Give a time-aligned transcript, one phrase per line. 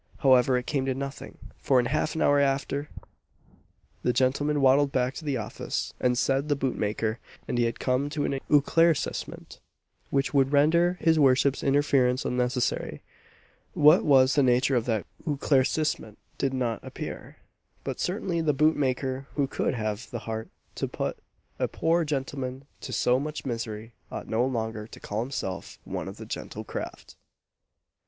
[0.17, 2.89] However, it came to nothing; for in half an hour after,
[4.01, 7.79] the gentleman waddled back to the office, and said the boot maker and he had
[7.79, 9.59] come to an éclaircissement
[10.09, 13.03] which would render his worship's interference unnecessary.
[13.73, 17.37] What was the nature of that éclaircissement did not appear;
[17.83, 21.19] but certainly the boot maker who could have the heart to put
[21.59, 26.17] a poor gentleman to so much misery ought no longer to call himself one of
[26.17, 27.17] the "gentle craft."